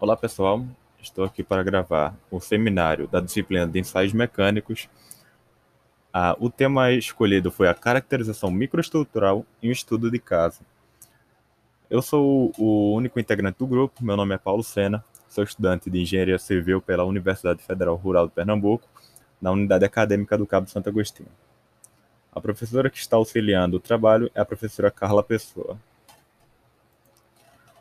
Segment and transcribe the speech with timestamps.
[0.00, 0.64] Olá pessoal,
[1.02, 4.88] estou aqui para gravar o seminário da disciplina de ensaios mecânicos.
[6.12, 10.60] Ah, o tema escolhido foi a caracterização microestrutural em um estudo de caso.
[11.90, 16.00] Eu sou o único integrante do grupo, meu nome é Paulo Sena, sou estudante de
[16.00, 18.88] Engenharia Civil pela Universidade Federal Rural de Pernambuco,
[19.42, 21.28] na Unidade Acadêmica do Cabo Santo Agostinho.
[22.32, 25.76] A professora que está auxiliando o trabalho é a professora Carla Pessoa.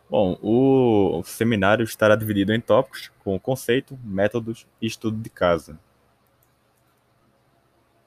[0.10, 5.78] Bom, o seminário estará dividido em tópicos com conceito, métodos e estudo de casa.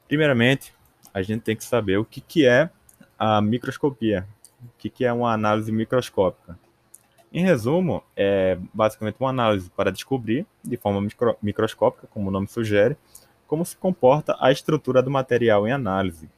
[0.08, 0.74] Primeiramente,
[1.12, 2.70] a gente tem que saber o que, que é
[3.18, 4.26] a microscopia,
[4.64, 6.58] o que, que é uma análise microscópica.
[7.30, 12.48] Em resumo, é basicamente uma análise para descobrir, de forma micro, microscópica, como o nome
[12.48, 12.96] sugere,
[13.46, 16.30] como se comporta a estrutura do material em análise.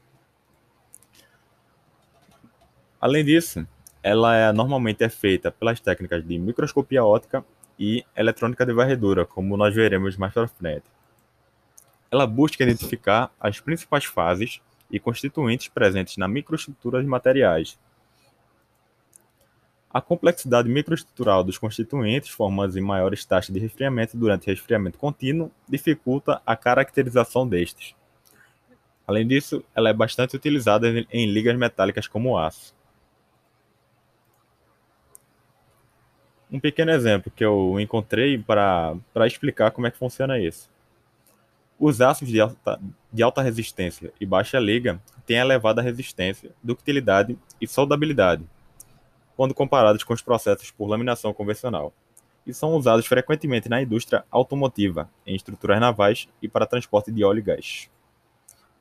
[3.01, 3.67] Além disso,
[4.03, 7.45] ela é, normalmente é feita pelas técnicas de microscopia óptica
[7.79, 10.85] e eletrônica de varredura, como nós veremos mais para frente.
[12.11, 17.79] Ela busca identificar as principais fases e constituintes presentes na microestrutura de materiais.
[19.91, 26.41] A complexidade microestrutural dos constituintes, formados em maiores taxas de resfriamento durante resfriamento contínuo, dificulta
[26.45, 27.95] a caracterização destes.
[29.07, 32.75] Além disso, ela é bastante utilizada em ligas metálicas como aço.
[36.53, 40.71] Um pequeno exemplo que eu encontrei para explicar como é que funciona isso.
[41.81, 42.79] Os aços de alta,
[43.11, 48.45] de alta resistência e baixa liga têm elevada resistência, ductilidade e soldabilidade,
[49.35, 51.93] quando comparados com os processos por laminação convencional,
[52.47, 57.39] e são usados frequentemente na indústria automotiva, em estruturas navais e para transporte de óleo
[57.39, 57.91] e gás.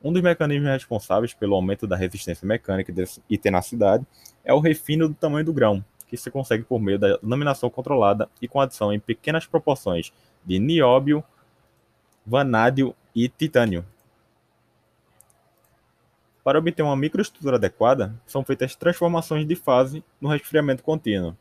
[0.04, 2.92] Um dos mecanismos responsáveis pelo aumento da resistência mecânica
[3.30, 4.04] e tenacidade
[4.44, 8.28] é o refino do tamanho do grão, que se consegue por meio da laminação controlada
[8.42, 10.12] e com adição em pequenas proporções
[10.44, 11.24] de nióbio,
[12.26, 13.82] vanádio e titânio.
[16.44, 21.34] Para obter uma microestrutura adequada, são feitas transformações de fase no resfriamento contínuo.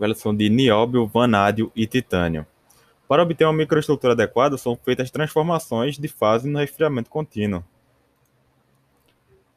[0.00, 2.46] Versão de nióbio, vanádio e titânio.
[3.08, 7.64] Para obter uma microestrutura adequada, são feitas transformações de fase no resfriamento contínuo.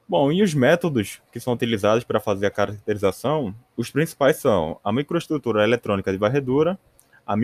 [0.07, 4.91] Bom, e os métodos que são utilizados para fazer a caracterização, os principais são a
[4.91, 6.79] microestrutura eletrônica de varredura,
[7.25, 7.35] a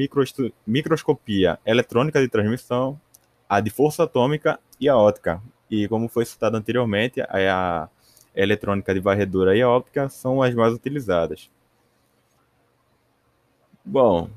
[0.65, 2.99] microscopia eletrônica de transmissão,
[3.47, 5.41] a de força atômica e a óptica.
[5.69, 7.87] E como foi citado anteriormente, a
[8.35, 11.51] eletrônica de varredura e a óptica são as mais utilizadas.
[13.83, 14.29] Bom,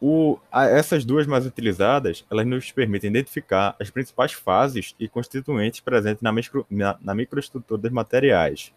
[0.00, 5.80] O, a, essas duas mais utilizadas, elas nos permitem identificar as principais fases e constituintes
[5.80, 8.72] presentes na, micro, na, na microestrutura dos materiais.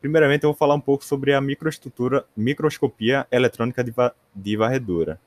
[0.00, 3.92] Primeiramente, eu vou falar um pouco sobre a microestrutura, microscopia eletrônica de,
[4.34, 5.20] de varredura.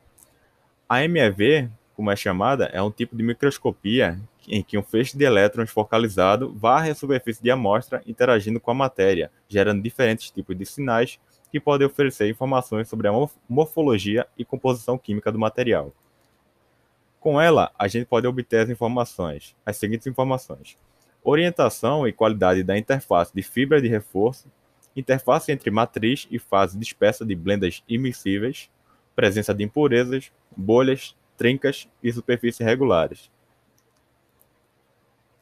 [0.90, 5.24] A MEV, como é chamada, é um tipo de microscopia em que um feixe de
[5.24, 10.66] elétrons focalizado varre a superfície de amostra interagindo com a matéria, gerando diferentes tipos de
[10.66, 11.20] sinais
[11.54, 13.12] que podem oferecer informações sobre a
[13.48, 15.94] morfologia e composição química do material.
[17.20, 20.80] Com ela, a gente pode obter as informações, as seguintes informações:
[21.24, 24.52] orientação e qualidade da interface de fibra de reforço,
[24.96, 28.72] interface entre matriz e fase dispersa de blendas imissíveis,
[29.16, 33.30] presença de impurezas, bolhas, trincas e superfícies regulares.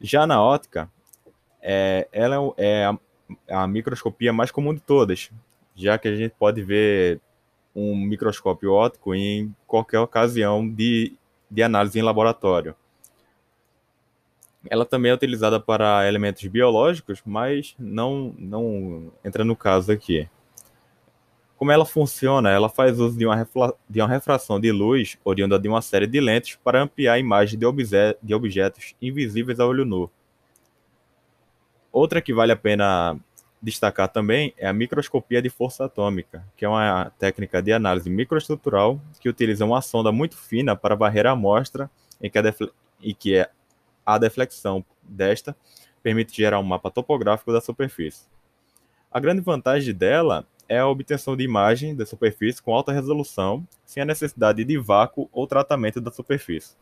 [0.02, 0.92] Já na ótica,
[1.62, 5.32] é, ela é a, a microscopia mais comum de todas,
[5.76, 7.20] já que a gente pode ver
[7.76, 11.14] um microscópio óptico em qualquer ocasião de,
[11.50, 12.76] de análise em laboratório.
[14.70, 20.30] Ela também é utilizada para elementos biológicos, mas não, não entra no caso aqui.
[21.58, 22.50] Como ela funciona?
[22.50, 23.48] Ela faz uso de uma,
[23.90, 27.58] de uma refração de luz oriunda de uma série de lentes para ampliar a imagem
[27.58, 30.09] de, obje de objetos invisíveis a olho nu.
[31.91, 33.20] Outra que vale a pena
[33.61, 38.99] destacar também é a microscopia de força atômica, que é uma técnica de análise microestrutural
[39.19, 42.55] que utiliza uma sonda muito fina para varrer a amostra que, a
[42.99, 43.49] e que é
[44.05, 45.55] a deflexão desta
[46.02, 48.25] permite gerar um mapa topográfico da superfície.
[49.11, 54.02] A grande vantagem dela é a obtenção de imagem da superfície com alta resolução, sem
[54.02, 56.75] a necessidade de vácuo ou tratamento da superfície.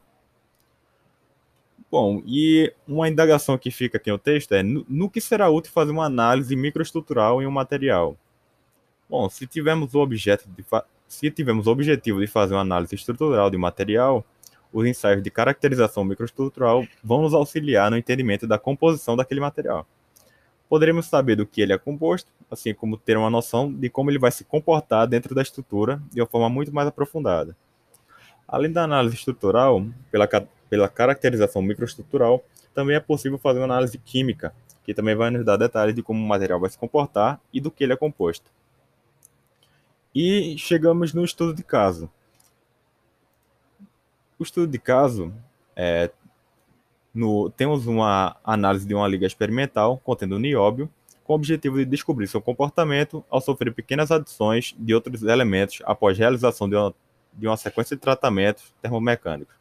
[1.91, 5.71] Bom, e uma indagação que fica aqui no texto é: no, no que será útil
[5.71, 8.15] fazer uma análise microestrutural em um material?
[9.09, 10.63] Bom, se tivermos o objeto de
[11.07, 14.23] se tivermos o objetivo de fazer uma análise estrutural de um material,
[14.71, 19.87] os ensaios de caracterização microestrutural vão nos auxiliar no entendimento da composição daquele material.
[20.69, 24.19] Poderemos saber do que ele é composto, assim como ter uma noção de como ele
[24.19, 27.57] vai se comportar dentro da estrutura de uma forma muito mais aprofundada.
[28.47, 30.27] Além da análise estrutural, pela,
[30.69, 32.43] pela caracterização microestrutural,
[32.73, 36.23] também é possível fazer uma análise química, que também vai nos dar detalhes de como
[36.23, 38.51] o material vai se comportar e do que ele é composto.
[40.13, 42.09] E chegamos no estudo de caso.
[44.37, 45.33] O estudo de caso
[45.75, 46.09] é,
[47.13, 50.89] no, temos uma análise de uma liga experimental contendo nióbio,
[51.23, 56.17] com o objetivo de descobrir seu comportamento ao sofrer pequenas adições de outros elementos após
[56.17, 56.95] realização de uma,
[57.33, 59.58] de uma sequência de tratamentos termomecânicos.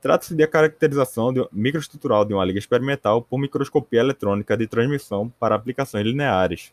[0.00, 5.28] Trata-se de a caracterização de, microestrutural de uma liga experimental por microscopia eletrônica de transmissão
[5.40, 6.72] para aplicações lineares.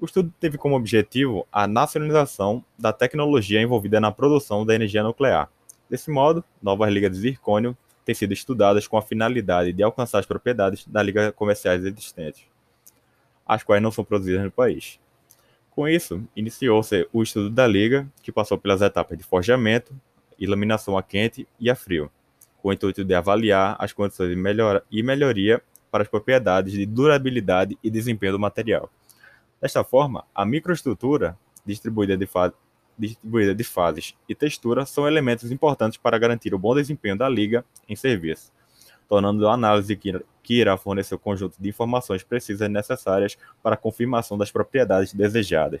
[0.00, 5.50] O estudo teve como objetivo a nacionalização da tecnologia envolvida na produção da energia nuclear.
[5.90, 7.76] Desse modo, novas ligas de zircônio
[8.06, 12.44] têm sido estudadas com a finalidade de alcançar as propriedades das ligas comerciais existentes,
[13.46, 14.98] as quais não são produzidas no país.
[15.70, 19.94] Com isso, iniciou-se o estudo da liga, que passou pelas etapas de forjamento,
[20.38, 22.10] iluminação a quente e a frio
[22.62, 26.86] com o intuito de avaliar as condições de melhora e melhoria para as propriedades de
[26.86, 28.90] durabilidade e desempenho do material.
[29.60, 31.36] Desta forma, a microestrutura,
[31.66, 32.28] distribuída de,
[32.98, 37.64] distribuída de fases e textura, são elementos importantes para garantir o bom desempenho da liga
[37.88, 38.52] em serviço,
[39.08, 43.78] tornando a análise que, que irá fornecer o conjunto de informações precisas necessárias para a
[43.78, 45.80] confirmação das propriedades desejadas.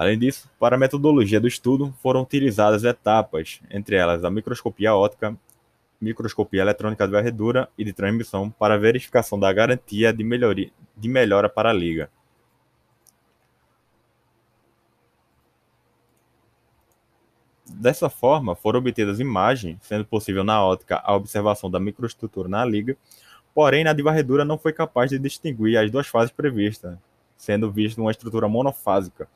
[0.00, 5.36] Além disso, para a metodologia do estudo foram utilizadas etapas, entre elas a microscopia óptica,
[6.00, 11.50] microscopia eletrônica de varredura e de transmissão para verificação da garantia de, melhoria, de melhora
[11.50, 12.10] para a liga.
[17.66, 22.96] Dessa forma, foram obtidas imagens, sendo possível na ótica a observação da microestrutura na liga,
[23.54, 26.96] porém na de varredura não foi capaz de distinguir as duas fases previstas,
[27.36, 29.28] sendo vista uma estrutura monofásica,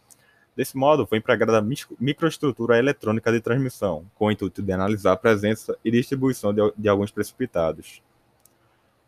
[0.56, 1.64] Desse modo, foi empregada a
[1.98, 6.88] microestrutura eletrônica de transmissão, com o intuito de analisar a presença e distribuição de, de
[6.88, 8.00] alguns precipitados.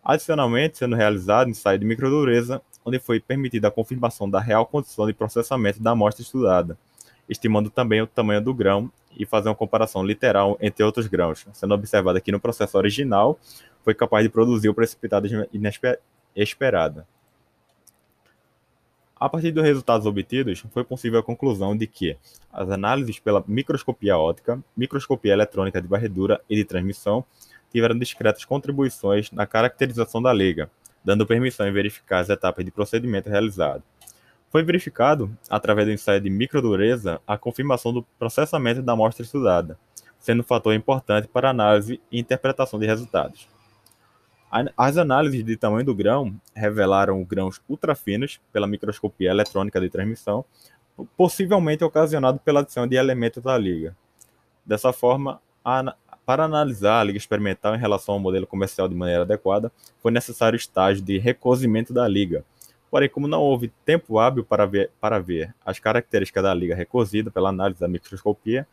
[0.05, 5.13] Adicionalmente, sendo realizado ensaio de microdureza, onde foi permitida a confirmação da real condição de
[5.13, 6.77] processamento da amostra estudada,
[7.29, 11.75] estimando também o tamanho do grão e fazer uma comparação literal entre outros grãos, sendo
[11.75, 13.39] observado que no processo original
[13.85, 15.29] foi capaz de produzir o precipitado
[16.35, 17.05] inesperado.
[19.19, 22.19] A partir dos resultados obtidos, foi possível a conclusão de que
[22.53, 27.25] as análises pela microscopia óptica, microscopia eletrônica de varredura e de transmissão
[27.73, 30.71] tiveram discretas contribuições na caracterização da liga,
[31.03, 33.83] dando permissão em verificar as etapas de procedimento realizado.
[34.51, 39.79] Foi verificado, através do ensaio de microdureza, a confirmação do processamento da amostra estudada,
[40.19, 43.49] sendo um fator importante para análise e interpretação de resultados.
[44.77, 50.45] As análises de tamanho do grão revelaram grãos ultrafinos pela microscopia eletrônica de transmissão,
[51.17, 53.95] possivelmente ocasionado pela adição de elementos da liga.
[54.65, 55.41] Dessa forma,
[56.25, 60.57] para analisar a liga experimental em relação ao modelo comercial de maneira adequada, foi necessário
[60.57, 62.45] estágio de recozimento da liga.
[62.91, 67.31] Porém, como não houve tempo hábil para ver, para ver as características da liga recozida
[67.31, 68.67] pela análise da microscopia,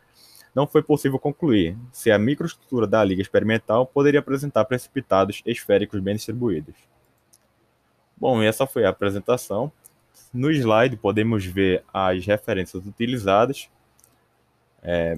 [0.55, 6.15] não foi possível concluir se a microestrutura da liga experimental poderia apresentar precipitados esféricos bem
[6.15, 6.75] distribuídos.
[8.15, 9.71] Bom, essa foi a apresentação.
[10.31, 13.69] No slide podemos ver as referências utilizadas.
[14.81, 15.17] É,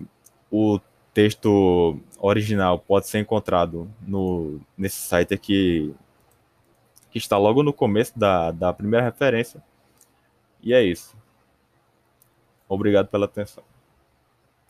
[0.49, 0.79] o
[1.13, 5.93] texto original pode ser encontrado no, nesse site aqui,
[7.11, 9.61] que está logo no começo da, da primeira referência.
[10.61, 11.15] E é isso.
[12.67, 13.63] Obrigado pela atenção.